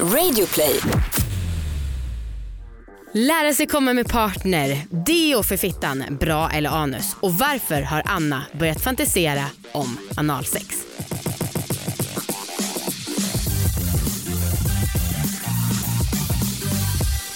[0.00, 0.80] Radioplay.
[3.12, 8.44] Lära sig komma med partner, deo för fittan, bra eller anus och varför har Anna
[8.52, 10.66] börjat fantisera om analsex?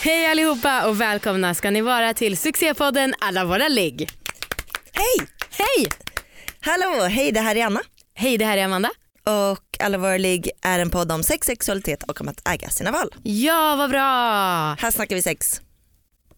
[0.00, 4.08] Hej allihopa och välkomna ska ni vara till succépodden Alla våra ligg.
[4.92, 5.28] Hej!
[5.50, 5.86] Hej!
[6.60, 7.80] Hallå, hej det här är Anna
[8.14, 8.90] Hej det här är Amanda.
[9.28, 12.90] Och Alla våra ligg är en podd om sex, sexualitet och om att äga sina
[12.90, 13.14] val.
[13.22, 14.00] Ja vad bra!
[14.80, 15.60] Här snackar vi sex.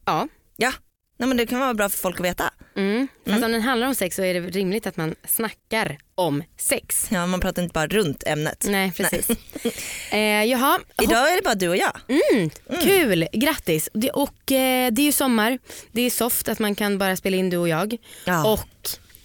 [0.04, 0.28] Ja.
[0.56, 0.72] Ja,
[1.18, 2.50] Nej, men det kan vara bra för folk att veta.
[2.76, 3.08] Mm.
[3.26, 7.06] Fast om den handlar om sex så är det rimligt att man snackar om sex.
[7.10, 8.64] Ja, man pratar inte bara runt ämnet.
[8.68, 9.30] Nej precis.
[10.12, 11.96] eh, jaha, Idag är det bara du och jag.
[12.08, 12.50] Mm,
[12.82, 13.88] Kul, grattis.
[13.92, 15.58] Det, och, eh, det är ju sommar,
[15.92, 17.96] det är soft att man kan bara spela in du och jag.
[18.24, 18.52] Ja.
[18.52, 18.68] Och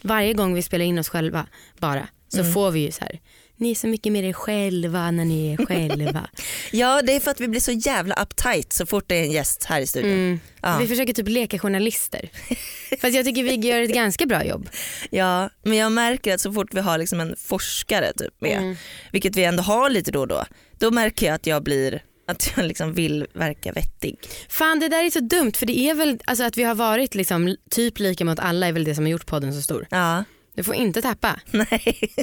[0.01, 1.47] varje gång vi spelar in oss själva
[1.79, 2.53] bara så Mm.
[2.53, 3.20] får vi ju så här.
[3.57, 6.29] Ni är så mycket mer er själva när ni är själva.
[6.71, 9.31] Ja, det är för att vi blir så jävla uptight så fort det är en
[9.31, 10.11] gäst här i studion.
[10.11, 10.39] Mm.
[10.62, 10.77] Ja.
[10.81, 12.29] Vi försöker typ leka journalister.
[13.01, 14.70] Fast jag tycker vi gör ett ganska bra jobb.
[15.09, 18.75] Ja, men jag märker att så fort vi har liksom en forskare typ med, Mm.
[19.12, 20.45] vilket vi ändå har lite då och då,
[20.79, 24.15] då märker jag att jag blir att jag liksom vill verka vettig.
[24.49, 27.15] Fan det där är så dumt för det är väl alltså att vi har varit
[27.15, 29.87] liksom typ lika mot alla är väl det som har gjort podden så stor.
[29.91, 30.23] Ja,
[30.55, 31.39] Du får inte tappa.
[31.51, 32.13] nej.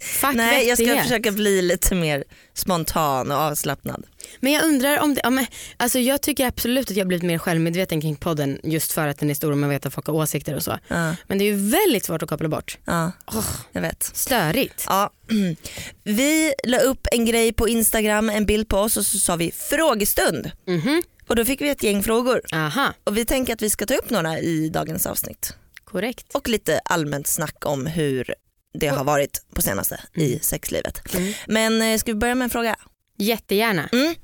[0.00, 4.06] Fuck nej jag ska försöka bli lite mer spontan och avslappnad.
[4.40, 7.22] Men jag undrar om det, ja, men, alltså jag tycker absolut att jag har blivit
[7.26, 10.06] mer självmedveten kring podden just för att den är stor och man vet att folk
[10.06, 10.78] har åsikter och så.
[10.88, 12.78] Ja, Men det är ju väldigt svårt att koppla bort.
[12.84, 14.02] ja Åh, jag vet.
[14.02, 14.84] störigt.
[14.88, 15.10] Ja.
[16.04, 19.52] Vi la upp en grej på Instagram, en bild på oss och så sa vi
[19.52, 20.50] frågestund.
[20.66, 21.02] Mhm.
[21.28, 22.40] Och då fick vi ett gäng frågor.
[22.52, 25.54] Aha, Och vi tänker att vi ska ta upp några i dagens avsnitt.
[25.88, 26.26] Korrekt.
[26.34, 28.34] Och lite allmänt snack om hur
[28.74, 31.14] det har varit på senaste i sexlivet.
[31.14, 31.32] Mm.
[31.46, 32.76] Men eh, ska vi börja med en fråga?
[33.18, 33.88] Jättegärna.
[33.92, 34.14] Mm.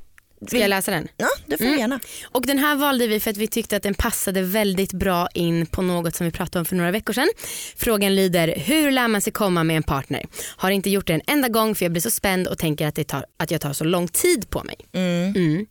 [0.47, 1.09] Ska jag läsa den?
[1.17, 1.81] Ja, det får du Mm.
[1.81, 2.01] gärna.
[2.25, 5.67] Och den här valde vi för att vi tyckte att den passade väldigt bra in
[5.67, 7.29] på något som vi pratade om för några veckor sedan.
[7.77, 10.25] Frågan lyder, hur lär man sig komma med en partner?
[10.57, 12.95] Har inte gjort det en enda gång för jag blir så spänd och tänker att,
[12.95, 14.77] det tar, att jag tar så lång tid på mig.
[14.92, 15.33] Mm.
[15.36, 15.67] Mm.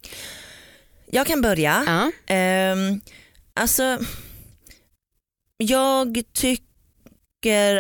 [1.12, 1.84] Jag kan börja.
[1.88, 2.34] Ja.
[2.36, 3.02] Ehm,
[3.54, 4.00] alltså,
[5.58, 6.64] jag tycker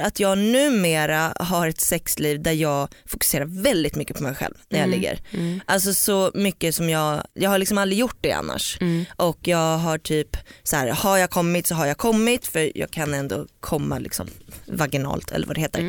[0.03, 4.79] att jag numera har ett sexliv där jag fokuserar väldigt mycket på mig själv när
[4.79, 4.99] jag Mm.
[4.99, 5.19] ligger.
[5.33, 5.61] Mm.
[5.65, 8.77] Alltså så mycket som jag, jag har liksom aldrig gjort det annars.
[8.81, 9.05] Mm.
[9.15, 12.91] Och jag har typ så här, har jag kommit så har jag kommit för jag
[12.91, 14.27] kan ändå komma liksom
[14.67, 15.79] vaginalt eller vad det heter.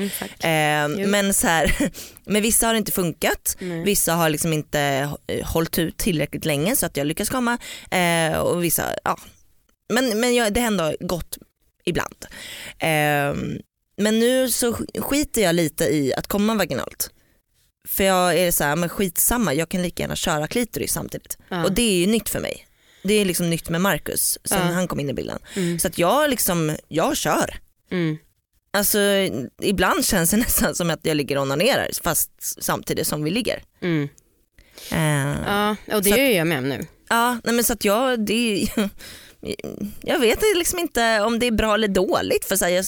[0.43, 1.09] Mm, Jo.
[1.09, 1.91] men så här,
[2.31, 3.57] med vissa har det inte funkat.
[3.61, 3.85] Nej.
[3.85, 4.81] Vissa har liksom inte
[5.27, 7.59] eh, hållit ut tillräckligt länge så att jag lyckas komma.
[7.91, 9.19] Eh, och vissa, ja.
[9.93, 11.39] Men, men jag, det har ändå gått
[11.85, 12.27] ibland.
[12.79, 13.59] Ehm,
[13.97, 17.11] men nu så sk- skiter jag lite i att komma vaginalt.
[17.89, 21.39] För jag är så här, men skitsamma, jag kan lika gärna köra klitoris samtidigt.
[21.49, 21.65] Ja.
[21.65, 22.67] Och det är ju nytt för mig.
[23.03, 24.73] Det är liksom nytt med Marcus sen Ja.
[24.75, 25.39] han kom in i bilden.
[25.57, 25.79] Mm.
[25.79, 27.59] Så att jag liksom, jag kör.
[27.91, 28.17] Mm.
[28.73, 28.99] Alltså
[29.63, 32.31] ibland känns det nästan som att jag ligger och onanerar fast
[32.63, 33.63] samtidigt som vi ligger.
[33.81, 34.09] Mm.
[34.93, 36.87] Eh, ja, Ja, och det gör jag med nu.
[37.45, 38.69] nej men så att jag, det
[40.01, 42.85] jag vet liksom inte om det är bra eller dåligt för så här,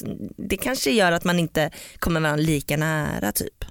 [0.48, 3.64] det kanske gör att man inte kommer varandra lika nära typ.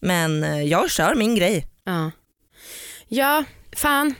[0.00, 1.66] Men eh, jag kör min grej.
[1.84, 2.10] Ja.
[3.08, 3.44] ja,
[3.76, 4.14] fan.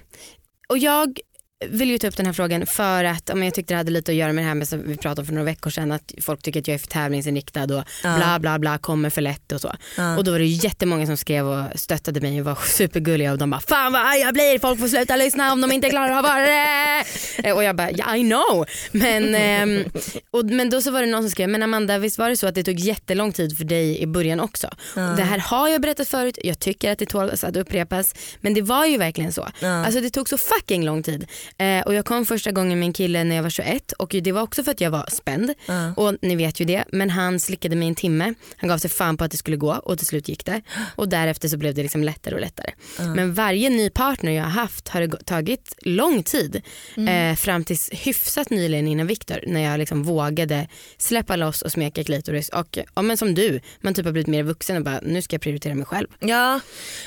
[0.68, 1.20] Och jag
[1.64, 4.12] vill ju ta upp den här frågan för att om jag tyckte det hade lite
[4.12, 6.12] att göra med det här med som vi pratade om för några veckor sedan att
[6.20, 8.16] folk tycker att jag är för tävlingsinriktad och Ja.
[8.16, 9.74] bla bla bla kommer för lätt och så.
[9.96, 10.16] Ja.
[10.16, 13.50] Och då var det jättemånga som skrev och stöttade mig och var supergulliga och de
[13.50, 16.18] bara fan vad arg jag blir, folk får sluta lyssna om de inte klarar av
[16.18, 17.04] att vara det.
[17.44, 18.66] Eh, Och jag bara yeah, I know.
[18.92, 19.84] Men, ehm,
[20.30, 22.46] och, men då så var det någon som skrev men Amanda visst var det så
[22.46, 24.70] att det tog jättelång tid för dig i början också.
[24.96, 25.00] Ja.
[25.02, 28.62] Det här har jag berättat förut, jag tycker att det tål att upprepas men det
[28.62, 29.48] var ju verkligen så.
[29.62, 31.26] Alltså det tog så fucking lång tid.
[31.58, 34.32] Eh, och jag kom första gången med en kille när jag var 21 och det
[34.32, 35.54] var också för att jag var spänd.
[35.66, 35.94] Ja.
[35.96, 38.34] Och ni vet ju det, men han slickade mig en timme.
[38.56, 40.62] Han gav sig fan på att det skulle gå och till slut gick det.
[40.96, 42.70] Och därefter så blev det liksom lättare och lättare.
[42.98, 46.62] Men varje ny partner jag har haft har det tagit lång tid.
[47.08, 50.68] Eh, fram tills hyfsat nyligen innan Viktor när jag liksom vågade
[50.98, 52.48] släppa loss och smeka klitoris.
[52.48, 55.34] Och ja, men som du, man typ har blivit mer vuxen och bara nu ska
[55.34, 56.06] jag prioritera mig själv.
[56.20, 56.60] Ja,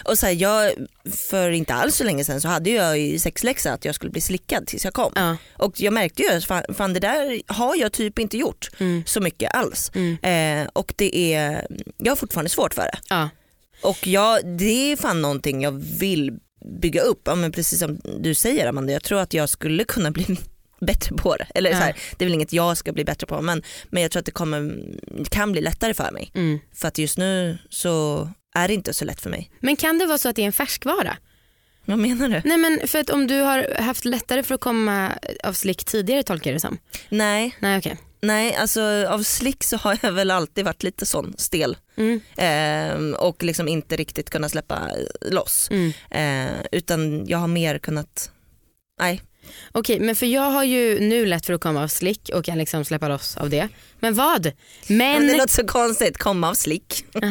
[0.04, 0.72] och så här, jag,
[1.30, 4.22] för inte alls så länge sedan så hade jag i sexläxa att jag skulle bli
[4.30, 5.12] slickad tills jag kom.
[5.16, 5.38] Ja.
[5.58, 9.04] Och jag märkte ju fan, fan det där har jag typ inte gjort Mm.
[9.06, 9.92] så mycket alls.
[9.96, 10.18] Mm.
[10.64, 11.68] Eh, och det är,
[11.98, 13.00] jag har fortfarande svårt för det.
[13.10, 13.30] Ja.
[13.84, 16.32] Och jag, det är fan någonting jag vill
[16.82, 17.22] bygga upp.
[17.26, 20.26] Ja, men precis som du säger Amanda, jag tror att jag skulle kunna bli
[20.82, 21.48] bättre på det.
[21.56, 24.12] Eller så här, det är väl inget jag ska bli bättre på men, men jag
[24.12, 24.84] tror att det kommer,
[25.32, 26.32] kan bli lättare för mig.
[26.36, 26.60] Mm.
[26.76, 29.52] För att just nu så är det inte så lätt för mig.
[29.60, 31.18] Men kan det vara så att det är en färskvara?
[31.90, 32.42] Vad menar du?
[32.46, 35.12] Nej men för att om du har haft lättare för att komma
[35.44, 36.78] av slick tidigare tolkar jag det som.
[37.10, 37.98] Nej, Nej okej.
[38.22, 42.20] nej alltså av slick så har jag väl alltid varit lite sån stel Mm.
[42.38, 44.90] Ehm, och liksom inte riktigt kunnat släppa
[45.22, 45.68] loss.
[45.72, 45.92] Mm.
[46.12, 48.32] Ehm, utan jag har mer kunnat,
[49.00, 49.22] nej.
[49.72, 52.58] Okej men för jag har ju nu lätt för att komma av slick och kan
[52.58, 53.68] liksom släppa loss av det.
[54.00, 54.52] Men vad?
[54.88, 57.06] Men, det låter så konstigt, komma av slick.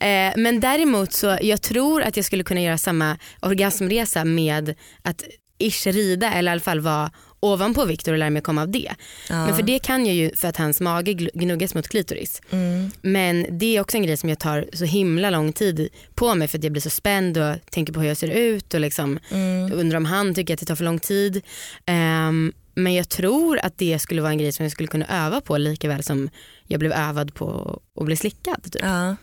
[0.00, 5.24] Eh, men däremot så jag tror att jag skulle kunna göra samma orgasmresa med att
[5.58, 8.94] ish rida eller i alla fall vara ovanpå Viktor och lära mig komma av det.
[9.28, 9.46] Ja.
[9.46, 12.42] Men för det kan jag ju för att hans mage gnuggas mot klitoris.
[12.50, 12.90] Mm.
[13.02, 16.48] Men det är också en grej som jag tar så himla lång tid på mig
[16.48, 19.18] för att jag blir så spänd och tänker på hur jag ser ut och liksom
[19.30, 19.72] Mm.
[19.72, 21.42] undrar om han tycker att det tar för lång tid.
[21.86, 25.40] Ehm, men jag tror att det skulle vara en grej som jag skulle kunna öva
[25.40, 26.30] på lika väl som
[26.66, 28.62] jag blev övad på att bli slickad.
[28.72, 28.82] Typ.
[28.84, 29.16] Ja.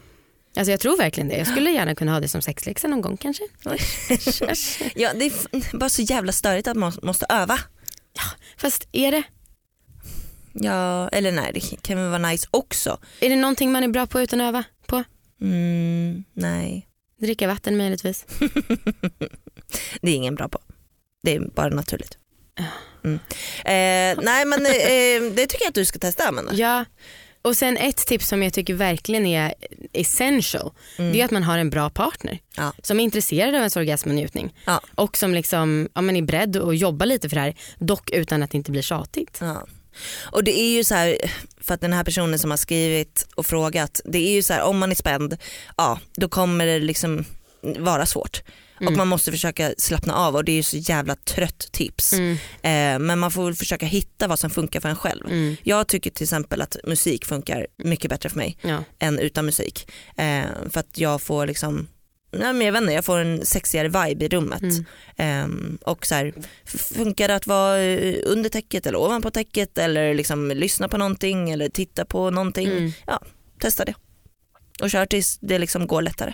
[0.57, 1.37] Alltså jag tror verkligen det.
[1.37, 3.43] Jag skulle gärna kunna ha det som sexläxa någon gång kanske.
[4.95, 7.59] ja, det är bara så jävla störigt att man måste öva.
[8.57, 9.23] Fast är det,
[10.53, 12.97] Ja, eller nej det kan väl vara nice också.
[13.19, 15.03] är det någonting man är bra på utan att öva på?
[15.41, 16.87] Mm, nej,
[17.21, 18.25] Dricka vatten möjligtvis.
[20.01, 20.59] det är ingen bra på.
[21.23, 22.17] Det är bara naturligt.
[23.03, 23.19] Mm.
[23.65, 26.53] Eh, nej men eh, det tycker jag att du ska testa Amanda.
[26.53, 26.85] Ja.
[27.45, 29.53] Och sen ett tips som jag tycker verkligen är
[29.93, 30.71] essential.
[30.97, 32.31] Det är att man har en bra partner.
[32.31, 32.41] Mm.
[32.57, 32.73] Ja.
[32.83, 34.53] Som är intresserad av ens orgasm och njutning.
[34.65, 34.81] Ja.
[34.95, 37.55] Och som liksom, ja, men är beredd att jobba lite för det här.
[37.79, 39.37] Dock utan att det inte blir tjatigt.
[39.41, 39.67] Ja.
[40.21, 41.17] Och det är ju så här,
[41.61, 44.63] för att den här personen som har skrivit och frågat, det är ju så här
[44.63, 45.37] om man är spänd,
[45.77, 47.25] ja då kommer det liksom
[47.61, 48.43] vara svårt.
[48.79, 52.13] Och man måste försöka slappna av och det är ju så jävla trött tips.
[52.13, 52.31] Mm.
[52.61, 55.25] Eh, men man får väl försöka hitta vad som funkar för en själv.
[55.25, 55.55] Mm.
[55.63, 58.83] Jag tycker till exempel att musik funkar mycket bättre för mig Ja.
[58.99, 59.91] än utan musik.
[60.17, 61.87] Eh, för att jag får liksom
[62.31, 64.61] Nej, men jag, vet inte, jag får en sexigare vibe i rummet.
[64.61, 64.85] Mm.
[65.17, 66.33] Ehm, och så här,
[66.95, 71.49] funkar det att vara eh, under täcket eller ovanpå täcket eller liksom lyssna på någonting
[71.49, 72.67] eller titta på någonting.
[72.67, 72.91] Mm.
[73.07, 73.21] Ja,
[73.59, 73.93] testa det.
[74.81, 76.33] Och kör tills det liksom går lättare.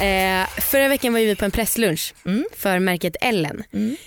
[0.00, 2.44] Eh, förra veckan var vi på en presslunch Mm.
[2.56, 3.64] för märket Ellen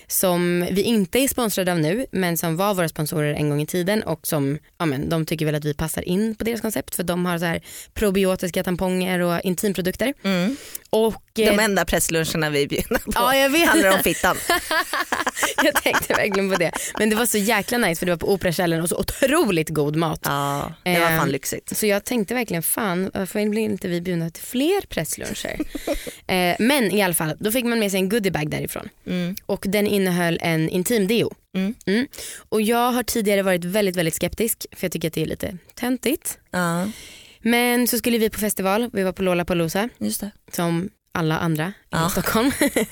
[0.07, 3.65] som vi inte är sponsrade av nu men som var våra sponsorer en gång i
[3.65, 6.95] tiden och som ja, men, de tycker väl att vi passar in på deras koncept
[6.95, 7.61] för de har så här
[7.93, 10.13] probiotiska tamponger och intimprodukter.
[10.23, 10.55] Mm.
[10.93, 13.67] Och, De eh, enda pressluncherna vi är bjudna på Ja, jag vet.
[13.67, 14.37] handlar om fittan.
[15.63, 16.71] jag tänkte verkligen på det.
[16.99, 19.95] Men det var så jäkla nice för det var på Operakällaren och så otroligt god
[19.95, 20.19] mat.
[20.23, 21.77] Ja, det var fan Ehm, lyxigt.
[21.77, 25.59] Så jag tänkte verkligen fan varför blir inte vi bjudna till fler pressluncher?
[26.27, 29.35] eh, men i alla fall, då fick man med sig en goodiebag därifrån Mm.
[29.45, 31.33] och den innehöll en intimdeo.
[31.85, 32.07] Mm.
[32.49, 35.57] Och jag har tidigare varit väldigt väldigt skeptisk för jag tycker att det är lite
[35.75, 36.37] töntigt.
[36.51, 36.87] Ja,
[37.41, 40.31] Men så skulle vi på festival, vi var på Lollapalooza just det.
[40.51, 42.07] som alla andra Ja.
[42.07, 42.51] i Stockholm.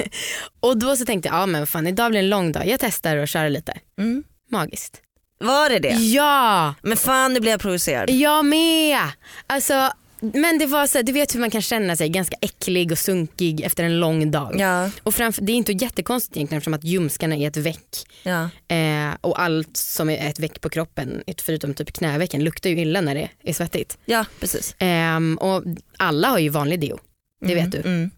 [0.59, 3.17] och då så tänkte jag, ja men fan idag blir en lång dag, jag testar
[3.17, 3.73] och kör lite.
[3.99, 4.23] Mm.
[4.51, 5.01] Magiskt.
[5.39, 5.89] Var det det?
[5.89, 6.75] Ja!
[6.81, 8.09] Men fan nu blir jag provocerad.
[8.09, 8.99] Jag med!
[9.47, 9.91] Alltså,
[10.21, 12.97] men det var så här, du vet hur man kan känna sig ganska äcklig och
[12.97, 14.55] sunkig efter en lång dag.
[14.59, 18.07] Ja, Och framför, det är inte jättekonstigt egentligen eftersom att ljumskarna är ett väck.
[18.23, 18.49] ja.
[18.75, 23.01] Eh, och allt som är ett väck på kroppen, förutom typ knävecken, luktar ju illa
[23.01, 23.97] när det är svettigt.
[24.05, 24.75] ja precis.
[24.79, 25.63] Ehm, och
[25.97, 26.99] alla har ju vanlig deo,
[27.45, 27.77] det vet du.
[27.77, 28.11] Mm.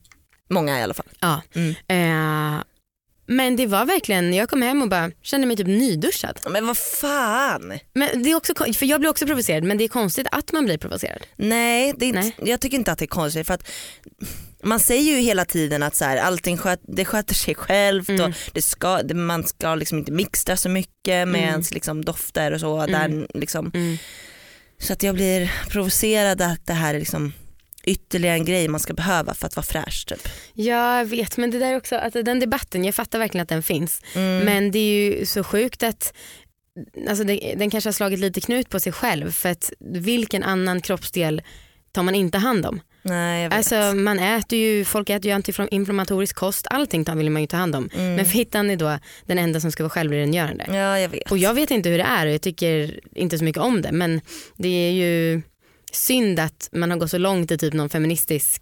[0.50, 1.08] Många i alla fall.
[1.20, 1.42] Ja.
[1.56, 1.76] Mm.
[1.88, 2.64] Eh,
[3.32, 6.40] men det var verkligen, jag kom hem och bara kände mig typ nyduschad.
[6.50, 7.80] Men vad fan.
[7.94, 10.66] Men det är också, för jag blir också provocerad men det är konstigt att man
[10.66, 11.26] blir provocerad.
[11.36, 12.36] Nej, det är inte, Nej.
[12.38, 13.72] jag tycker inte att det är konstigt för att
[14.64, 18.22] man säger ju hela tiden att så här, allting sköt, det sköter sig självt Mm.
[18.22, 21.50] och det ska, det, man ska liksom inte mixtra så mycket med Mm.
[21.50, 22.80] ens liksom dofter och så.
[22.80, 22.92] Mm.
[22.92, 23.72] Där, liksom.
[23.74, 23.98] Mm.
[24.80, 27.34] Så att jag blir provocerad att det här är liksom
[27.84, 30.06] ytterligare en grej man ska behöva för att vara fräsch.
[30.08, 30.28] Typ.
[30.54, 33.64] Ja, jag vet men det där också, att den debatten, jag fattar verkligen att den
[33.64, 34.02] finns.
[34.16, 34.46] Mm.
[34.46, 36.14] Men det är ju så sjukt att
[37.10, 40.82] alltså det, den kanske har slagit lite knut på sig själv för att vilken annan
[40.82, 41.42] kroppsdel
[41.92, 42.82] tar man inte hand om?
[43.04, 43.58] Nej, jag vet.
[43.58, 47.76] Alltså man äter ju, folk äter ju antiinflammatorisk kost, allting vill man ju ta hand
[47.76, 47.90] om.
[47.94, 48.16] Mm.
[48.16, 50.66] Men fittan är då den enda som ska vara självrengörande.
[50.68, 51.32] Ja, jag vet.
[51.32, 53.92] Och jag vet inte hur det är och jag tycker inte så mycket om det
[53.92, 54.22] men
[54.58, 55.42] det är ju
[55.92, 58.62] synd att man har gått så långt i typ någon feministisk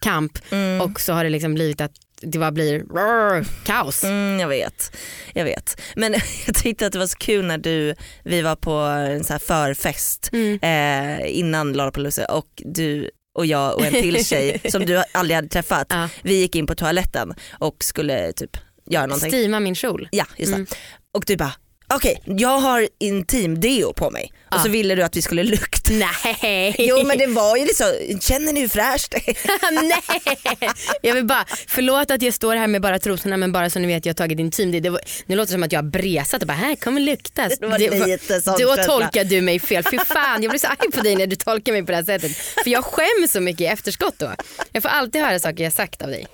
[0.00, 0.80] kamp Mm.
[0.80, 4.04] och så har det liksom blivit att det bara blir rrr, kaos.
[4.04, 4.96] Mm, jag vet,
[5.34, 5.80] jag vet.
[5.96, 6.12] Men
[6.46, 9.38] jag tyckte att det var så kul när du, vi var på en så här
[9.40, 10.58] förfest Mm.
[10.62, 15.48] eh, innan Lollapalooza och du och jag och en till tjej som du aldrig hade
[15.48, 16.08] träffat, Ja.
[16.22, 18.56] vi gick in på toaletten och skulle typ
[18.90, 19.30] göra någonting.
[19.30, 20.08] Stima min kjol.
[20.12, 20.56] Ja just det.
[20.56, 20.66] Mm.
[21.14, 21.52] Och du bara
[21.94, 25.92] okej jag har intim deo på mig och så ville du att vi skulle lukta.
[25.92, 26.74] Nej.
[26.78, 27.86] Jo men det var ju liksom,
[28.20, 29.72] känner ni hur fräscht det är?
[29.88, 30.70] Nej.
[31.02, 33.86] Jag vill bara, förlåt att jag står här med bara trosorna men bara så ni
[33.86, 34.82] vet jag har tagit intim.
[34.82, 37.58] Det var, nu låter det som att jag har bresat och bara här kommer luktas.
[37.58, 39.84] Det var lite sånt Då tolkar du mig fel.
[39.90, 42.04] Fy fan jag blir så arg på dig när du tolkar mig på det här
[42.04, 42.36] sättet.
[42.36, 44.32] För jag skäms så mycket i efterskott då.
[44.72, 46.26] Jag får alltid höra saker jag sagt av dig.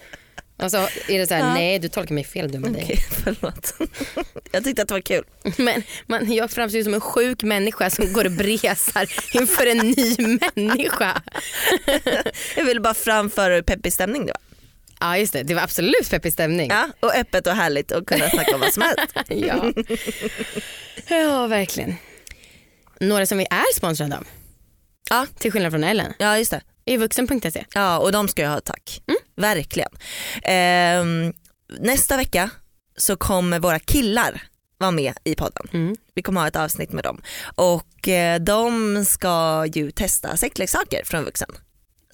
[0.64, 0.76] Och så
[1.08, 2.82] är det så här, nej du tolkar mig fel dumma dig.
[2.84, 3.74] Okej förlåt.
[4.52, 5.24] Jag tyckte att det var kul.
[5.58, 9.78] Men man, jag framstår ju som en sjuk människa som går och bresar inför en
[9.78, 11.22] ny människa.
[12.56, 14.40] Jag ville bara framföra hur peppig stämning det var.
[15.00, 16.70] Ja just det, det var absolut peppig stämning.
[16.70, 19.14] Ja, och öppet och härligt och kunna snacka om vad som helst.
[19.28, 19.72] Ja.
[21.16, 21.94] ja, verkligen.
[23.00, 24.26] Några som vi är sponsrade av,
[25.10, 26.60] Ja, till skillnad från Ellen, ja just det.
[26.84, 27.64] är vuxen.se.
[27.74, 29.00] Ja och de ska jag ha tack.
[29.36, 29.90] Verkligen.
[30.42, 31.32] Ehm,
[31.78, 32.50] nästa vecka
[32.96, 34.42] så kommer våra killar
[34.78, 35.68] vara med i podden.
[35.72, 35.96] Mm.
[36.14, 37.22] Vi kommer ha ett avsnitt med dem.
[37.54, 41.48] Och eh, de ska ju testa sexleksaker från vuxen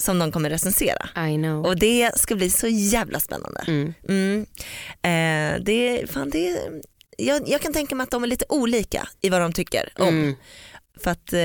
[0.01, 1.29] som de kommer recensera.
[1.29, 1.67] I know.
[1.67, 3.65] Och det ska bli så jävla spännande.
[3.67, 3.95] Mm.
[4.09, 4.47] Mm.
[5.03, 6.59] Eh, det, fan, det,
[7.19, 10.09] jag, jag kan tänka mig att de är lite olika i vad de tycker om.
[10.09, 10.35] Mm.
[11.03, 11.41] För att, eh,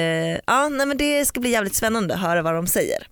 [0.45, 3.07] ja, nej, men det ska bli jävligt spännande att höra vad de säger.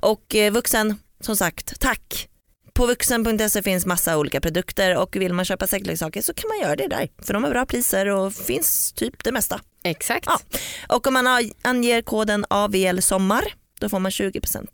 [0.00, 2.28] Och eh, vuxen, som sagt, tack.
[2.74, 6.76] På vuxen.se finns massa olika produkter och vill man köpa sexleksaker så kan man göra
[6.76, 7.08] det där.
[7.22, 9.60] För de har bra priser och finns typ det mesta.
[9.84, 10.26] Exakt.
[10.26, 10.40] Ja.
[10.88, 11.26] Och om man
[11.62, 13.44] anger koden AVL sommar
[13.80, 14.66] då får man 20%.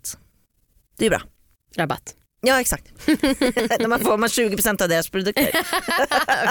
[0.98, 1.22] Det är bra.
[1.76, 2.14] Rabatt.
[2.40, 2.84] Ja exakt.
[3.80, 5.50] Då man får man 20% av deras produkter.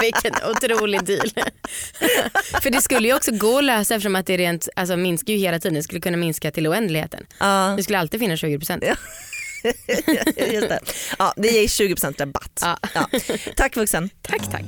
[0.00, 1.30] Vilken otrolig deal.
[2.62, 5.38] För det skulle ju också gå att lösa eftersom att det rent, alltså minskar ju
[5.38, 5.74] hela tiden.
[5.74, 7.26] Det skulle kunna minska till oändligheten.
[7.40, 8.96] Ja, Det skulle alltid finnas 20%.
[10.52, 10.80] Just det.
[11.18, 12.58] Ja, det ger 20% rabatt.
[12.62, 12.78] Ja.
[12.94, 13.08] Ja.
[13.56, 14.10] Tack vuxen.
[14.22, 14.64] Tack tack.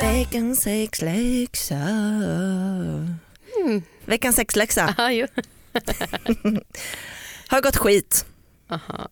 [0.00, 1.76] Veckans sexläxa.
[4.04, 4.94] Veckans sexläxa.
[4.98, 5.26] Ja, ju.
[7.48, 8.26] Har gått skit.
[8.70, 9.08] Aha.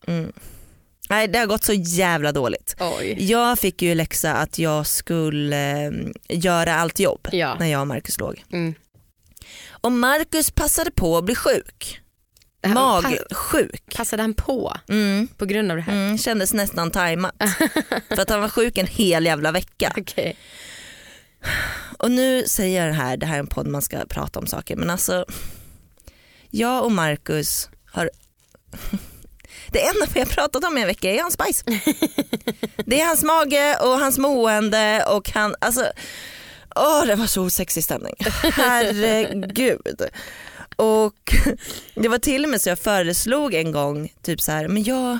[1.09, 2.77] Nej det har gått så jävla dåligt.
[2.81, 3.17] Oj.
[3.19, 5.91] Jag fick ju läxa att jag skulle eh,
[6.29, 7.57] göra allt jobb Ja.
[7.61, 8.45] när jag och Marcus låg.
[8.53, 8.75] Mm.
[9.71, 12.01] Och Marcus passade på att bli sjuk.
[12.67, 13.95] Magsjuk.
[13.97, 15.29] Passade han på Mm.
[15.37, 15.93] på grund av det här?
[15.93, 17.35] Mm, kändes nästan tajmat.
[18.09, 19.93] För att han var sjuk en hel jävla vecka.
[19.97, 20.37] Okej.
[21.99, 24.47] Och nu säger jag det här, det här är en podd man ska prata om
[24.47, 25.25] saker men alltså
[26.51, 28.11] jag och Marcus har
[29.69, 31.65] det enda vi har pratat om i en vecka är hans bajs.
[32.87, 35.87] Det är hans mage och hans mående och han, alltså
[36.77, 38.15] åh det var så osexig stämning.
[38.53, 40.03] Herregud.
[40.77, 41.35] Och
[41.95, 45.19] det var till och med så jag föreslog en gång typ så här, men jag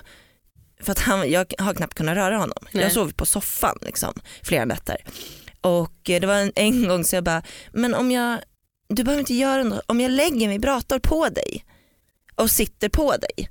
[0.83, 2.59] för att han, jag har knappt kunnat röra honom.
[2.71, 2.83] Nej.
[2.83, 4.97] Jag sov på soffan liksom, flera nätter.
[5.61, 7.43] Och eh, det var en, en gång så jag bara,
[7.73, 8.39] men om jag,
[8.89, 11.65] du behöver inte göra något, om jag lägger min vibrator på dig
[12.35, 13.51] och sitter på dig.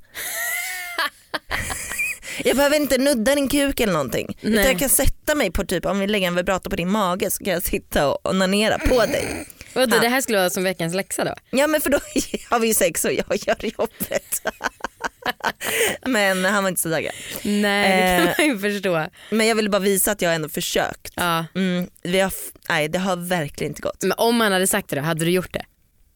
[2.44, 4.36] jag behöver inte nudda din kuk eller någonting.
[4.40, 7.30] Utan jag kan sätta mig på typ, om vi lägger en vibrator på din mage
[7.30, 9.46] så kan jag sitta och onanera på dig.
[9.74, 11.34] Vadå, det här skulle vara som veckans läxa då?
[11.50, 11.98] Ja men för då
[12.50, 14.42] har vi ju sex och jag gör jobbet.
[16.06, 17.12] men han var inte så taggad.
[17.42, 17.90] Nej
[18.22, 18.36] det Eh.
[18.36, 19.06] kan man ju förstå.
[19.30, 21.12] Men jag ville bara visa att jag ändå försökt.
[21.16, 21.44] Ja.
[21.54, 22.32] Mm, vi har,
[22.68, 24.02] nej det har verkligen inte gått.
[24.02, 25.64] Men om man hade sagt det då, hade du gjort det?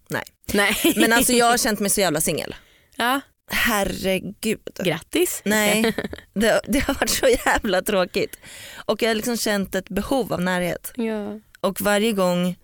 [0.08, 0.22] Nej.
[0.52, 0.76] Nej.
[0.96, 2.54] Men alltså jag har känt mig så jävla singel.
[2.96, 3.20] ja.
[3.50, 4.60] Herregud.
[4.84, 5.42] Grattis.
[5.44, 5.94] Nej,
[6.34, 8.36] det, det har varit så jävla tråkigt.
[8.76, 10.92] Och jag har liksom känt ett behov av närhet.
[10.96, 11.40] Ja.
[11.60, 12.56] Och varje gång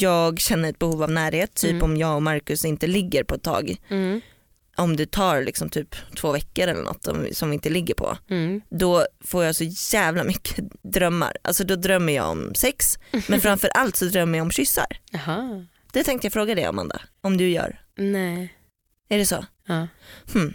[0.00, 1.82] jag känner ett behov av närhet, typ Mm.
[1.82, 4.20] om jag och Marcus inte ligger på ett tag, Mm.
[4.76, 8.18] om det tar liksom typ två veckor eller något om- som vi inte ligger på,
[8.30, 8.60] Mm.
[8.70, 9.64] då får jag så
[9.96, 11.36] jävla mycket drömmar.
[11.42, 12.98] Alltså då drömmer jag om sex,
[13.28, 14.86] men framför allt så drömmer jag om kyssar.
[15.10, 15.66] Jaha.
[15.92, 17.80] Det tänkte jag fråga dig Amanda, om du gör.
[17.96, 18.54] Nej.
[19.08, 19.44] Är det så?
[19.66, 19.88] Ja.
[20.32, 20.54] Hmm.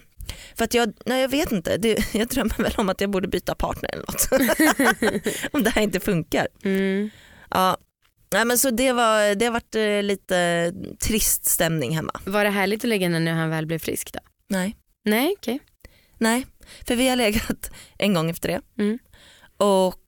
[0.55, 3.27] För att jag, nej jag vet inte, det, jag drömmer väl om att jag borde
[3.27, 4.29] byta partner eller något.
[5.53, 6.47] om det här inte funkar.
[6.63, 7.09] Mm.
[7.51, 7.77] Ja.
[8.31, 12.19] Nej, men så det, var, det har varit eh, lite trist stämning hemma.
[12.25, 14.19] Var det härligt att lägga henne när han väl blev frisk då?
[14.49, 14.75] Nej.
[15.05, 15.59] Nej okej.
[16.17, 16.45] Nej,
[16.87, 18.99] för vi har legat en gång efter det Mm.
[19.57, 20.05] och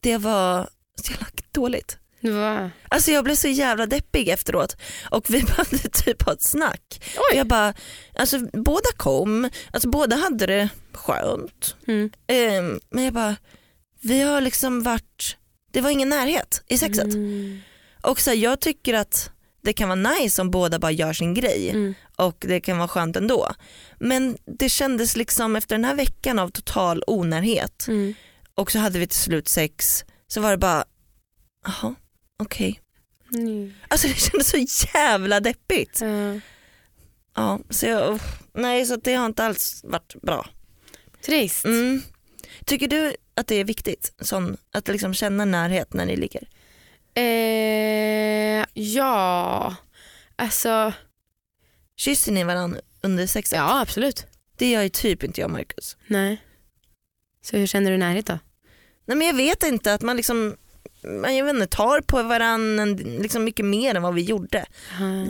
[0.00, 0.68] det var
[1.02, 1.98] så jävla dåligt.
[2.20, 2.70] Va?
[2.88, 4.76] Alltså jag blev så jävla deppig efteråt
[5.10, 7.02] och vi behövde typ ha ett snack.
[7.16, 7.36] Oj.
[7.36, 7.74] Jag bara,
[8.14, 11.76] alltså båda kom, alltså båda hade det skönt.
[11.86, 12.10] Mm.
[12.26, 13.36] Ehm, men jag bara,
[14.00, 15.36] vi har liksom varit,
[15.72, 17.04] det var ingen närhet i sexet.
[17.14, 17.60] Mm.
[18.02, 19.30] Och så här, jag tycker att
[19.62, 21.94] det kan vara nice om båda bara gör sin grej Mm.
[22.16, 23.52] och det kan vara skönt ändå.
[24.00, 28.14] Men det kändes liksom efter den här veckan av total onärhet Mm.
[28.54, 30.84] och så hade vi till slut sex så var det bara,
[31.66, 31.94] jaha
[32.42, 32.80] okej.
[33.34, 33.72] Mm.
[33.88, 36.00] Alltså det kändes så jävla deppigt.
[37.36, 37.60] Ja.
[37.70, 38.20] Så jag,
[38.54, 40.46] nej så det har inte alls varit bra.
[41.26, 41.64] Trist.
[42.68, 42.80] Mm.
[42.80, 46.48] Tycker du att det är viktigt sån, att liksom känna närhet när ni ligger?
[47.14, 49.76] Eh, ja,
[50.36, 50.92] alltså
[51.96, 53.56] Kysser ni varandra under sexet?
[53.56, 54.26] ja absolut.
[54.56, 55.96] Det gör ju typ inte jag och Marcus.
[56.06, 56.42] Nej.
[57.42, 58.38] Så hur känner du närhet då?
[59.06, 60.56] Nej men jag vet inte att man liksom
[61.02, 62.84] man, jag vet inte, tar på varandra
[63.20, 64.66] liksom mycket mer än vad vi gjorde.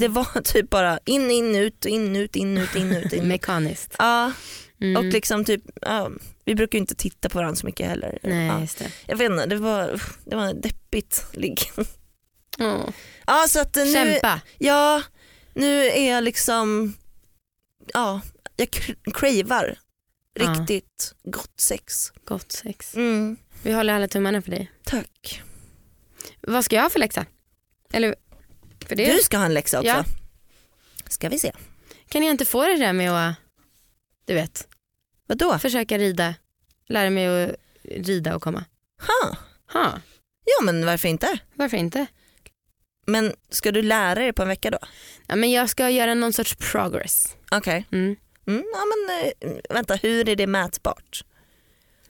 [0.01, 3.13] Det var typ bara in, in, ut, in, ut, in, ut, in, ut.
[3.13, 3.29] In.
[3.29, 3.95] Mekaniskt.
[3.99, 4.33] Ja,
[4.81, 4.97] Mm.
[4.97, 6.11] och liksom typ, ja,
[6.45, 8.19] vi brukar ju inte titta på varandra så mycket heller.
[8.23, 8.61] Nej Ja.
[8.61, 8.91] just det.
[9.07, 11.61] Jag vet inte, det var, det var deppigt ligg.
[12.59, 12.89] Åh.
[13.27, 14.41] Ja, så att nu, Kämpa.
[14.59, 15.03] ja,
[15.55, 16.95] nu är jag liksom,
[17.95, 18.21] ja,
[18.57, 19.79] jag cr- cravar
[20.35, 20.45] Ja.
[20.45, 22.13] riktigt gott sex.
[22.25, 22.95] Gott sex.
[22.97, 24.71] Mm, Vi håller alla tummarna för dig.
[24.85, 25.43] tack.
[26.41, 27.27] Vad ska jag ha för läxa?
[27.93, 28.15] Eller
[28.89, 29.13] för det?
[29.13, 29.89] Du ska ha en läxa också.
[29.89, 30.05] Ja.
[31.09, 31.53] Ska vi se.
[32.09, 33.35] Kan jag inte få det där med att,
[34.29, 34.69] du vet,
[35.27, 35.59] Vadå?
[35.59, 36.35] försöka rida,
[36.89, 37.55] lära mig att
[37.85, 38.65] rida och komma?
[39.07, 39.37] Ha.
[39.73, 40.01] Ha,
[40.45, 41.39] Ja men varför inte?
[41.55, 42.07] varför inte?
[43.07, 44.79] Men ska du lära dig på en vecka då?
[45.27, 47.37] Ja, men jag ska göra någon sorts progress.
[47.51, 47.87] Okej.
[47.93, 48.17] Mm.
[48.47, 51.25] Mm, ja, men, eh, vänta, hur är det mätbart?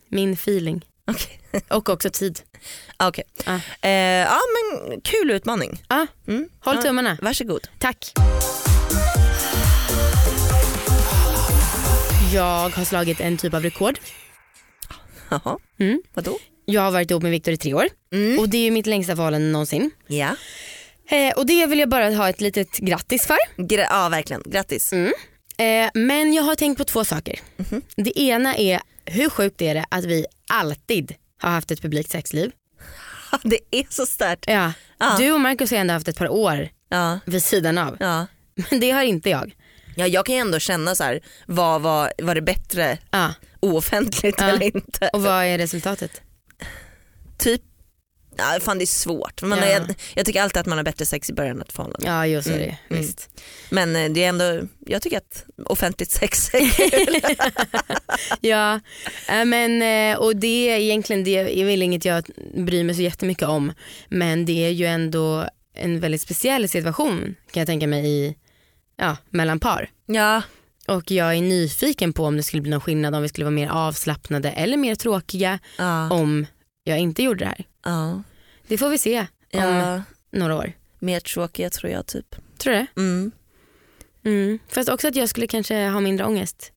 [0.09, 0.87] Min feeling.
[1.07, 1.41] Okej.
[1.69, 2.41] Och också tid.
[2.97, 3.25] Okej.
[3.47, 3.61] Ja.
[3.89, 3.91] Eh,
[4.25, 5.83] ja men kul utmaning.
[5.89, 6.49] Ja, Mm.
[6.61, 7.19] håll Ja, tummarna.
[7.23, 7.69] Varsågod.
[7.79, 8.13] Tack.
[12.35, 13.99] Jag har slagit en typ av rekord.
[15.31, 16.03] Jaha, Mm.
[16.15, 16.39] vadå?
[16.65, 18.39] Jag har varit ihop med Viktor i tre år Mm.
[18.39, 19.91] och det är mitt längsta förhållande någonsin.
[20.07, 20.37] Ja.
[21.11, 23.37] Eh, och det vill jag bara ha ett litet grattis för.
[23.57, 24.93] Gra- ja verkligen, grattis.
[24.93, 25.13] Mm.
[25.59, 27.41] Eh, men jag har tänkt på två saker.
[27.57, 27.83] Mhm.
[27.97, 32.51] Det ena är hur sjukt är det att vi alltid har haft ett publikt sexliv.
[33.43, 34.45] Det är så starkt.
[34.49, 34.73] Ja.
[34.99, 35.17] Ja.
[35.19, 37.19] Du och Marcus har ändå haft ett par år Ja.
[37.27, 37.97] vid sidan av.
[38.01, 38.27] Ja.
[38.71, 39.53] Men det har inte jag.
[39.99, 43.35] Ja, jag kan ju ändå känna så här, vad var, var det bättre Ja.
[43.61, 44.47] ooffentligt Ja.
[44.49, 45.11] eller inte?
[45.13, 46.21] Och vad är resultatet?
[47.39, 47.63] Typ,
[48.37, 49.43] ja, fan det är svårt.
[49.43, 49.65] Man Ja.
[49.65, 52.07] är, jag tycker alltid att man har bättre sex i början av ett förhållande.
[52.07, 52.55] Ja just det.
[52.55, 53.03] Mm, mm.
[53.03, 53.29] Visst.
[53.71, 57.21] Men eh, det är ändå, jag tycker att offentligt sex är kul.
[58.41, 58.81] Ja,
[59.29, 63.03] äh, men, eh, och det är egentligen det är väl inget jag bryr mig så
[63.03, 63.73] jättemycket om.
[64.09, 68.35] Men det är ju ändå en väldigt speciell situation kan jag tänka mig i,
[68.99, 69.91] ja, mellan par.
[70.07, 70.43] ja.
[70.89, 73.55] Och jag är nyfiken på om det skulle bli någon skillnad om vi skulle vara
[73.55, 76.11] mer avslappnade eller mer tråkiga Ja.
[76.11, 76.47] om
[76.85, 77.65] jag inte gjorde det här.
[77.85, 78.23] ja.
[78.69, 79.19] Det får vi se
[79.53, 80.03] om ja.
[80.31, 80.73] några år.
[80.99, 82.37] Mer tråkiga tror jag typ.
[82.59, 82.87] Tror du det?
[82.97, 83.31] Mm.
[84.25, 84.59] Mm.
[84.69, 86.73] Fast också att jag skulle kanske ha mindre ångest.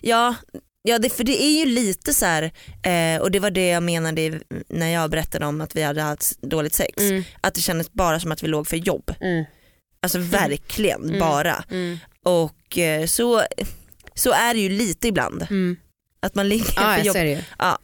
[0.00, 0.34] Ja,
[0.82, 2.42] ja det, för det är ju lite så här,
[2.82, 6.42] eh, och det var det jag menade när jag berättade om att vi hade haft
[6.42, 7.02] dåligt sex.
[7.02, 7.24] Mm.
[7.40, 9.14] Att det kändes bara som att vi låg för jobb.
[9.20, 9.44] Mm.
[10.02, 11.18] Alltså verkligen Mm.
[11.20, 11.64] bara.
[11.70, 11.98] Mm.
[12.22, 13.42] Och eh, så,
[14.14, 15.42] så är det ju lite ibland.
[15.50, 15.76] Mm.
[16.20, 17.16] Att man ligger Ja, för jobb.
[17.16, 17.42] ju.
[17.58, 17.78] Ja.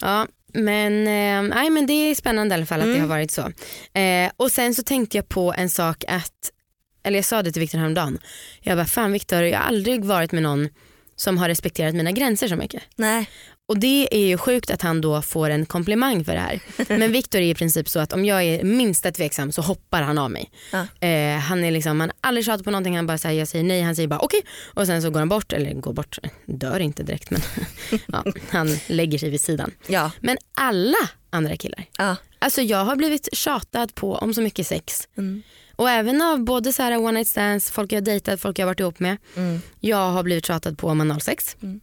[0.00, 3.00] Ja, men, eh, nej, men det är spännande i alla fall att det Mm.
[3.00, 3.52] har varit så.
[3.98, 6.50] Eh, och sen så tänkte jag på en sak att,
[7.04, 8.18] eller jag sa det till Viktor häromdagen.
[8.60, 10.68] Jag bara, fan Viktor, jag har aldrig varit med någon
[11.16, 12.82] som har respekterat mina gränser så mycket.
[12.96, 13.28] Nej.
[13.68, 16.60] Och det är ju sjukt att han då får en komplimang för det här.
[16.98, 20.18] Men Viktor är i princip så att om jag är minsta tveksam så hoppar han
[20.18, 20.50] av mig.
[20.72, 21.08] Ja.
[21.08, 23.82] Eh, han är liksom, han aldrig tjatat på någonting, han bara säger jag säger nej,
[23.82, 24.40] han säger bara okej
[24.74, 27.40] och sen så går han bort, eller går bort, dör inte direkt men
[28.06, 29.70] ja, han lägger sig vid sidan.
[29.86, 30.10] Ja.
[30.20, 32.16] Men alla andra killar, Ja.
[32.38, 35.08] alltså jag har blivit tjatad på om så mycket sex.
[35.16, 35.42] Mm.
[35.76, 38.64] Och även av både så här one night stands, folk jag har dejtat, folk jag
[38.66, 39.16] har varit ihop med.
[39.36, 39.60] Mm.
[39.80, 41.56] Jag har blivit tjatad på om analsex.
[41.62, 41.80] Mm.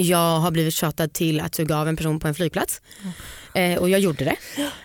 [0.00, 2.80] Jag har blivit tjatad till att suga av en person på en flygplats.
[3.54, 4.36] Eh, och jag gjorde det.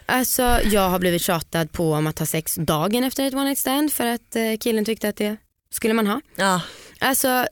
[0.05, 3.57] Alltså, jag har blivit tjatad på om att ha sex dagen efter ett one night
[3.57, 5.37] stand för att eh, killen tyckte att det
[5.69, 6.21] skulle man ha.
[6.35, 6.61] Ja.
[6.99, 7.45] Alltså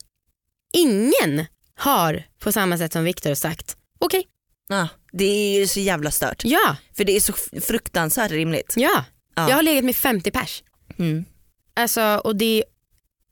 [0.73, 1.45] ingen
[1.75, 4.27] har på samma sätt som Viktor sagt okej,
[4.69, 4.87] ja.
[5.11, 6.45] Det är ju så jävla stört.
[6.45, 8.73] ja, För det är så fruktansvärt rimligt.
[8.77, 9.05] ja.
[9.35, 9.49] Ja.
[9.49, 10.63] Jag har legat med 50 pers.
[10.99, 11.25] Mm.
[11.73, 12.63] Alltså, och det är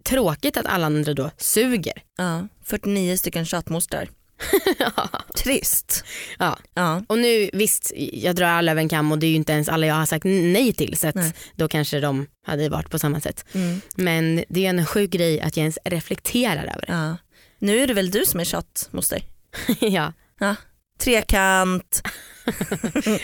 [0.03, 2.03] tråkigt att alla andra då suger.
[2.17, 2.47] Ja.
[2.63, 4.09] 49 stycken tjatmostrar.
[5.43, 6.03] Trist.
[6.39, 6.57] Ja.
[6.73, 7.01] Ja.
[7.07, 9.69] Och nu visst, jag drar alla över en kam och det är ju inte ens
[9.69, 11.33] alla jag har sagt nej till så Nej.
[11.55, 13.45] då kanske de hade varit på samma sätt.
[13.53, 13.81] Mm.
[13.95, 16.93] Men det är en sjuk grej att jag ens reflekterar över det.
[16.93, 17.17] ja.
[17.61, 19.23] Nu är det väl du som är tjatmoster?
[19.79, 20.13] ja.
[20.39, 20.55] Ja.
[20.99, 22.01] Trekant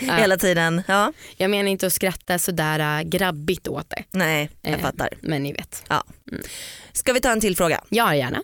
[0.00, 0.82] hela tiden.
[0.88, 1.12] Ja.
[1.36, 4.04] Jag menar inte att skratta sådär äh, grabbigt åt det.
[4.10, 4.78] Nej, jag Eh.
[4.80, 5.08] fattar.
[5.20, 5.84] Men ni vet.
[6.92, 7.80] Ska vi ta en till fråga?
[7.88, 8.42] Ja gärna.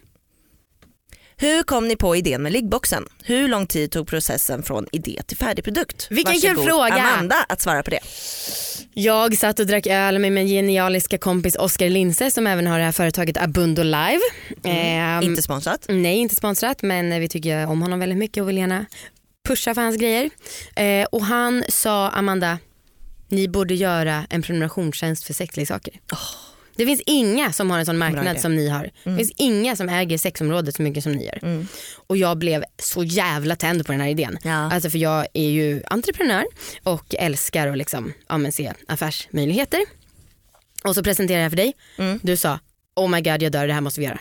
[1.42, 3.06] Hur kom ni på idén med liggboxen?
[3.24, 6.06] Hur lång tid tog processen från idé till färdig produkt?
[6.10, 6.94] Vilken kul fråga.
[6.94, 8.00] Amanda att svara på det.
[8.94, 12.84] Jag satt och drack öl med min genialiska kompis Oskar Linse som även har det
[12.84, 14.20] här företaget Abundo Live.
[14.64, 15.86] Ehm, Inte sponsrat.
[15.88, 18.86] Nej inte sponsrat men vi tycker om honom väldigt mycket och vill gärna
[19.48, 20.30] pusha för hans grejer.
[20.76, 22.58] Eh, och han sa Amanda,
[23.28, 26.00] ni borde göra en prenumerationstjänst för sexleksaker.
[26.76, 28.90] Det finns inga som har en sån marknad som ni har.
[29.04, 31.38] Det finns inga som äger sexområdet så mycket som ni gör.
[31.42, 31.66] Mm.
[32.06, 34.38] Och jag blev så jävla tänd på den här idén.
[34.42, 34.72] Ja.
[34.72, 36.44] Alltså för jag är ju entreprenör
[36.82, 39.80] och älskar att liksom, ja, men se affärsmöjligheter.
[40.84, 41.72] Och så presenterade jag för dig.
[41.98, 42.20] Mm.
[42.22, 42.58] Du sa
[42.96, 44.20] oh my god jag dör det här måste vi göra.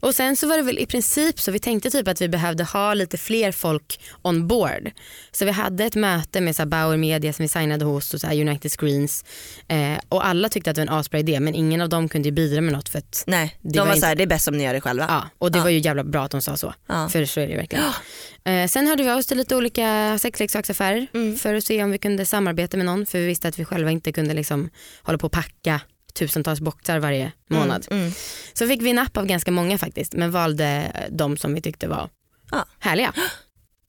[0.00, 2.64] Och sen så var det väl i princip så vi tänkte typ att vi behövde
[2.64, 4.90] ha lite fler folk on board.
[5.32, 8.20] Så vi hade ett möte med så här Bauer Media som vi signade hos och
[8.20, 9.24] så United Screens.
[9.68, 12.32] Eh, och alla tyckte att det var en asbra idé men ingen av dem kunde
[12.32, 14.48] bidra med något för att Nej, de var var, inte- så här, det är bäst
[14.48, 15.06] om ni gör det själva.
[15.08, 15.62] Ja, och det Ja.
[15.62, 16.74] var ju jävla bra att de sa så.
[16.86, 17.08] Ja.
[17.08, 17.84] För så är det verkligen.
[18.44, 21.36] Eh, sen hörde vi av oss till lite olika sexleksaksaffärer Mm.
[21.36, 23.90] för att se om vi kunde samarbeta med någon för vi visste att vi själva
[23.90, 24.70] inte kunde liksom
[25.02, 25.80] hålla på och packa
[26.14, 27.86] tusentals boxar varje månad.
[27.90, 28.12] Mm, mm.
[28.52, 32.10] Så fick vi napp av ganska många faktiskt men valde de som vi tyckte var
[32.50, 32.66] Ja.
[32.78, 33.12] härliga.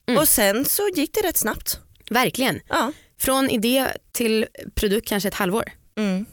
[0.08, 0.20] Mm.
[0.20, 1.80] Och sen så gick det rätt snabbt.
[2.10, 2.60] Verkligen.
[2.68, 2.92] Ja.
[3.18, 5.64] Från idé till produkt kanske ett halvår.
[5.98, 6.26] Mm.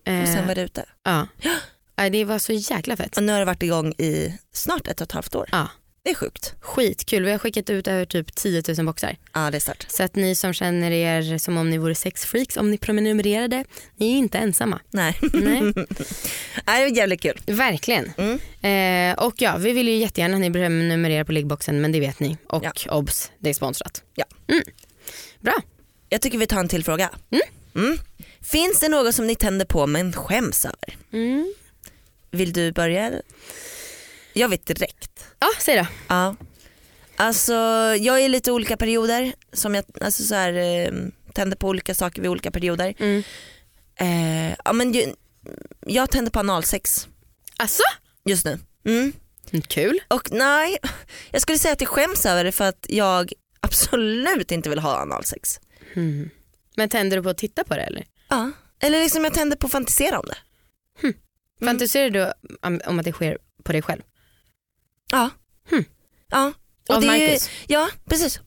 [0.00, 0.84] Och sen Eh, var det ute.
[1.02, 1.26] Ja,
[2.10, 3.16] Det var så jäkla fett.
[3.16, 5.48] Och nu har det varit igång i snart ett och ett halvt år.
[5.52, 5.68] Ja.
[6.04, 6.54] Det är sjukt.
[6.60, 7.24] Skitkul.
[7.24, 9.16] Vi har skickat ut över typ 10 000 boxar.
[9.32, 9.86] Ja det är stört.
[9.88, 13.64] Så att ni som känner er som om ni vore sexfreaks, om ni prenumererade,
[13.96, 14.80] ni är inte ensamma.
[14.90, 15.18] Nej.
[15.32, 15.74] Nej, Nej,
[16.66, 17.40] det är jävligt kul.
[17.46, 18.12] verkligen.
[18.18, 19.12] Mm.
[19.12, 22.20] Eh, och ja, vi vill ju jättegärna att ni prenumererar på liggboxen men det vet
[22.20, 22.36] ni.
[22.48, 22.72] Och Ja.
[22.92, 24.02] obs, det är sponsrat.
[24.14, 24.24] Ja.
[24.48, 24.64] Mm.
[25.40, 25.54] Bra.
[26.08, 27.10] Jag tycker vi tar en till fråga.
[27.30, 27.42] Mm.
[27.86, 27.98] Mm.
[28.40, 30.96] Finns det något som ni tänder på men skäms över?
[31.12, 31.54] Mm.
[32.30, 33.12] Vill du börja?
[34.34, 35.26] Jag vet direkt.
[35.38, 35.86] Ja, säg då.
[36.08, 36.36] Ja.
[37.16, 37.52] Alltså
[37.98, 40.92] jag är i lite olika perioder som jag alltså, så här, eh,
[41.34, 42.94] tänder på olika saker vid olika perioder.
[42.98, 43.22] Mm.
[43.96, 45.14] Eh, ja, men ju,
[45.86, 47.08] jag tänder på analsex
[47.56, 47.82] Alltså?
[48.24, 48.58] just nu.
[48.86, 49.12] Mm.
[49.68, 50.00] Kul.
[50.08, 50.78] Och nej,
[51.30, 54.96] jag skulle säga att jag skäms över det för att jag absolut inte vill ha
[54.96, 55.60] analsex.
[55.94, 56.30] Mm.
[56.76, 58.04] Men tänder du på att titta på det eller?
[58.28, 58.50] Ja.
[58.80, 60.36] Eller liksom jag tänder på att fantisera om det.
[61.02, 61.14] Mm.
[61.64, 64.02] Fantiserar du om, om att det sker på dig själv?
[65.12, 65.30] Ja.
[65.70, 65.84] Hmm.
[66.30, 66.52] Ja.
[66.88, 67.50] Och Av det är ju, Marcus?
[67.66, 68.40] ja precis.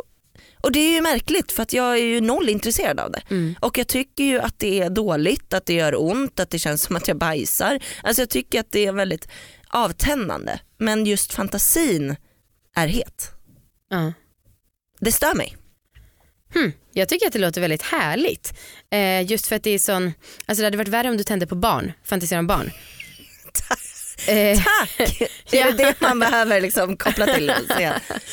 [0.62, 3.22] Och det är ju märkligt för att jag är ju noll intresserad av det.
[3.30, 3.56] Mm.
[3.60, 6.84] Och jag tycker ju att det är dåligt, att det gör ont, att det känns
[6.84, 7.80] som att jag bajsar.
[8.04, 9.28] Alltså jag tycker att det är väldigt
[9.68, 10.60] avtändande.
[10.78, 12.16] Men just fantasin
[12.76, 13.32] är het.
[13.90, 14.14] Ja.
[15.00, 15.58] Det stör mig.
[16.54, 16.72] Hmm.
[16.94, 18.54] Jag tycker att det låter väldigt härligt.
[18.92, 20.14] Eh, just för att det är sån,
[20.46, 22.72] alltså det hade varit värre om du tände på barn, fantiserar om barn.
[24.28, 25.22] Eh, Tack!
[25.52, 27.82] är det det man behöver liksom koppla till och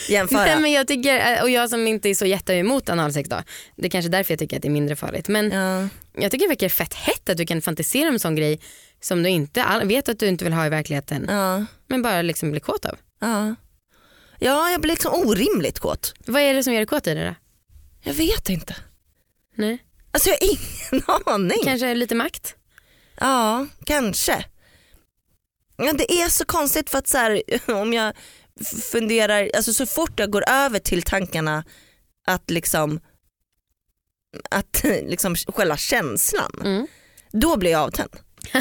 [0.08, 0.44] jämföra?
[0.44, 3.42] Nej, men jag tycker, och jag som inte är så jätteemot analsex då,
[3.76, 5.28] det är kanske därför jag tycker att det är mindre farligt.
[5.28, 5.88] Men Ja.
[6.22, 8.60] jag tycker det verkar fett hett att du kan fantisera om en sån grej
[9.00, 11.26] som du inte vet att du inte vill ha i verkligheten.
[11.28, 11.64] Ja.
[11.86, 12.98] Men bara liksom bli kåt av.
[13.20, 13.54] Ja.
[14.38, 16.14] ja, jag blir liksom orimligt kåt.
[16.26, 17.34] Vad är det som gör dig kåt i det då?
[18.02, 18.76] Jag vet inte.
[19.56, 19.78] Nej.
[20.10, 21.58] Alltså jag har ingen aning.
[21.64, 22.54] Kanske lite makt?
[23.20, 24.44] Ja, kanske.
[25.76, 28.14] Ja, det är så konstigt för att så här, om jag
[28.92, 31.64] funderar, alltså så fort jag går över till tankarna
[32.26, 33.00] att liksom
[34.50, 36.87] att liksom själva känslan, Mm.
[37.32, 38.10] då blir jag avtänd.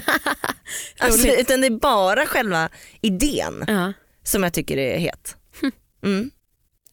[0.99, 2.69] alltså, utan det är bara själva
[3.02, 3.93] idén Ja.
[4.23, 5.36] som jag tycker är het.
[6.04, 6.32] Mm.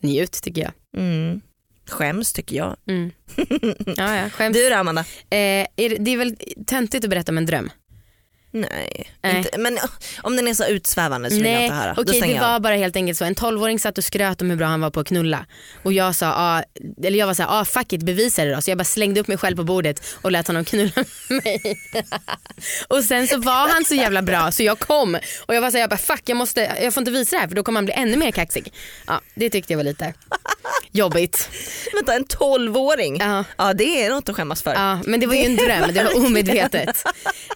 [0.00, 0.72] Njut tycker jag.
[0.96, 1.40] Mm.
[1.88, 2.76] Skäms tycker jag.
[2.86, 3.10] Mm.
[3.96, 4.54] Ja, ja, skämt.
[4.54, 5.00] Du då Amanda?
[5.30, 5.36] Eh,
[5.76, 7.70] är det, det är väl töntigt att berätta om en dröm?
[8.52, 9.36] Nej, Nej.
[9.36, 9.90] Inte, men oh,
[10.22, 11.94] om den är så utsvävande så vill jag Nej, inte höra.
[11.96, 13.24] Okej det jag var bara helt enkelt så.
[13.24, 15.46] En 12-åring satt och skröt om hur bra han var på att knulla.
[15.82, 16.62] Och jag sa, ah,
[17.04, 18.60] eller jag var så här, ah, fuck it bevisa det då.
[18.60, 21.76] Så jag bara slängde upp mig själv på bordet och lät honom knulla mig.
[22.88, 25.76] och sen så var han så jävla bra så jag kom och jag var så
[25.76, 27.78] här, jag bara fuck jag, måste, jag får inte visa det här för då kommer
[27.78, 28.72] han bli ännu mer kaxig.
[29.06, 30.14] Ja, det tyckte jag var lite
[30.92, 31.48] jobbigt.
[31.94, 33.16] Vänta en 12-åring?
[33.20, 33.44] Ja.
[33.56, 34.74] Ja det är något att skämmas för.
[34.74, 37.04] Ja, men det var ju en dröm, det var omedvetet.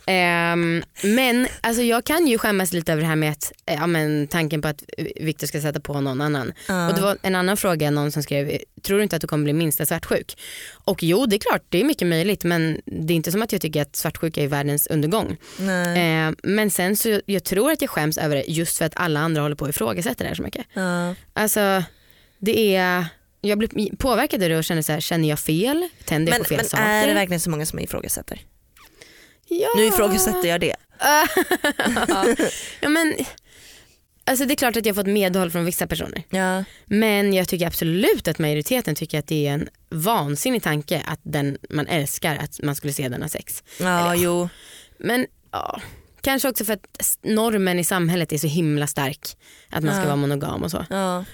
[0.06, 3.86] Ehm, men alltså jag kan ju skämmas lite över det här med att, eh, ja,
[3.86, 4.82] men, tanken på att
[5.20, 6.52] Viktor ska sätta på någon annan.
[6.68, 6.88] Ja.
[6.88, 9.44] Och det var en annan fråga, någon som skrev, tror du inte att du kommer
[9.44, 10.38] bli minsta svartsjuk?
[10.84, 13.52] Och jo det är klart, det är mycket möjligt men det är inte som att
[13.52, 15.36] jag tycker att svartsjuka är världens undergång.
[15.96, 19.20] Ehm, men sen så jag tror att jag skäms över det just för att alla
[19.20, 20.66] andra håller på att ifrågasätta det här så mycket.
[20.72, 21.14] Ja.
[21.32, 21.82] Alltså
[22.38, 23.06] det är,
[23.40, 25.88] jag blir påverkad av det och känner så här, känner jag fel?
[26.04, 26.84] Tänder jag Men, på fel men saker?
[26.84, 28.40] är det verkligen så många som ifrågasätter?
[29.48, 29.68] Ja.
[29.76, 30.74] Nu ifrågasätter jag det.
[32.80, 33.14] ja, men,
[34.24, 36.22] alltså det är klart att jag har fått medhåll från vissa personer.
[36.30, 36.64] Ja.
[36.86, 41.58] Men jag tycker absolut att majoriteten tycker att det är en vansinnig tanke att den
[41.70, 43.62] man älskar att man skulle se den ha sex.
[43.80, 44.48] Ja, jo.
[44.98, 45.80] Men ja,
[46.20, 49.36] kanske också för att normen i samhället är så himla stark.
[49.70, 50.06] Att man ska Ja.
[50.06, 50.86] vara monogam och så.
[50.90, 51.24] Ja.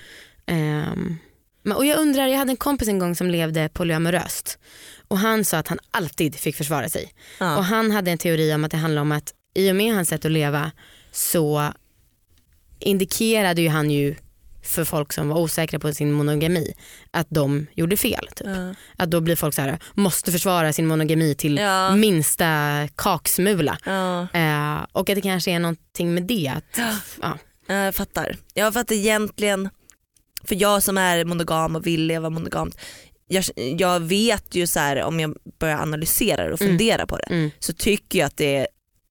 [1.63, 4.59] Men, och jag undrar, jag hade en kompis en gång som levde polyamoröst.
[5.11, 7.13] Och han sa att han alltid fick försvara sig.
[7.41, 7.57] Ja.
[7.57, 10.09] Och han hade en teori om att det handlar om att i och med hans
[10.09, 10.71] sätt att leva
[11.13, 11.73] så
[12.79, 14.15] indikerade ju han ju
[14.63, 16.73] för folk som var osäkra på sin monogami
[17.11, 18.29] att de gjorde fel.
[18.37, 18.47] Typ.
[18.47, 18.75] Ja.
[18.97, 21.97] Att då blir folk så här, måste försvara sin monogami till Ja.
[21.97, 23.79] minsta kaksmula.
[24.33, 26.53] Eh, och att det kanske är någonting med det.
[26.57, 26.81] Att.
[27.23, 28.37] Ja, Jag fattar.
[28.55, 29.71] Jag fattar egentligen,
[30.45, 32.77] för jag som är monogam och vill leva monogamt,
[33.31, 33.45] jag,
[33.79, 36.73] jag vet ju så här om jag börjar analysera det och Mm.
[36.73, 37.51] fundera på det Mm.
[37.59, 38.67] så tycker jag att det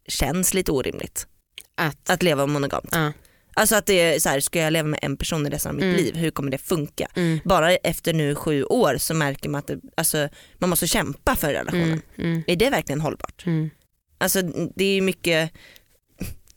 [0.07, 1.27] känns lite orimligt
[1.75, 2.89] Att, att leva monogamt.
[2.91, 3.11] ja.
[3.53, 5.75] Alltså att det är så här, ska jag leva med en person i resten av
[5.75, 5.95] mitt Mm.
[5.95, 7.07] liv, hur kommer det funka?
[7.15, 7.39] Mm.
[7.45, 11.53] Bara efter nu sju år så märker man att det, alltså, man måste kämpa för
[11.53, 11.83] relationen.
[11.83, 12.01] Mm.
[12.31, 12.43] Mm.
[12.47, 13.45] Är det verkligen hållbart?
[13.45, 13.69] Mm.
[14.17, 14.41] Alltså
[14.75, 15.51] det är ju mycket,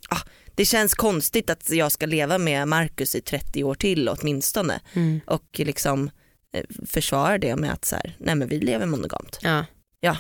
[0.09, 0.21] ah,
[0.55, 5.21] det känns konstigt att jag ska leva med Marcus i 30 år till åtminstone Mm.
[5.27, 6.11] och liksom
[6.53, 9.39] eh, försvara det med att så här, nej men vi lever monogamt.
[9.43, 9.65] Ja.
[10.01, 10.17] Ja.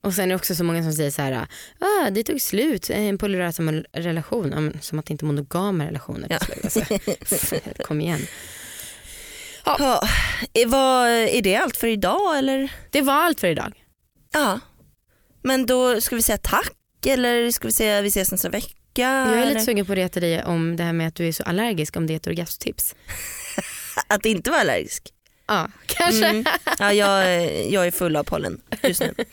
[0.00, 1.46] Och sen är det också så många som säger så här,
[1.78, 3.60] ah, det tog slut, en polyrös
[3.92, 6.26] relation, Ja, som att det inte är monogama relationer.
[6.30, 6.38] Ja.
[6.38, 6.64] slut.
[6.64, 8.20] Alltså, kom igen.
[9.64, 10.02] Ja.
[10.52, 12.72] är, vad, är det allt för idag eller?
[12.90, 13.72] Det var allt för idag.
[14.32, 14.60] Ja.
[15.42, 18.74] Men då ska vi säga tack eller ska vi säga vi ses nästa vecka?
[18.96, 21.32] Jag är lite sugen på att reta dig om det här med att du är
[21.32, 22.94] så allergisk, om det är ett orgasmtips.
[24.06, 25.13] Att inte vara allergisk?
[25.46, 26.26] Ja, kanske.
[26.26, 26.44] Mm.
[26.78, 27.26] Ja, jag,
[27.70, 29.14] jag är full av pollen just nu.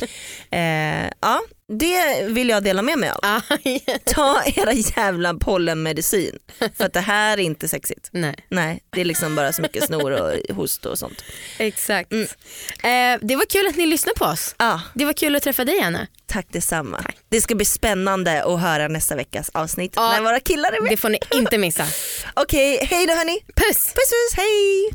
[0.54, 1.42] Eh, ja,
[1.80, 3.42] det vill jag dela med mig av.
[4.06, 6.40] Ta era jävla pollenmedicin
[6.78, 8.10] för att det här är inte sexigt.
[8.12, 11.24] Nej, Nej, det är liksom bara så mycket snor och host och sånt.
[11.58, 12.12] exakt.
[12.12, 12.24] Mm.
[12.84, 14.56] Eh, det var kul att ni lyssnade på oss.
[14.58, 16.08] Ja, Det var kul att träffa dig Anna.
[16.26, 17.04] tack detsamma.
[17.30, 20.12] Det ska bli spännande att höra nästa veckas avsnitt Ja.
[20.12, 20.92] när våra killar är med.
[20.92, 21.86] Det får ni inte missa.
[22.34, 23.40] Okej, hej då hörni.
[23.56, 23.78] Puss!
[23.78, 24.90] Puss puss, hej!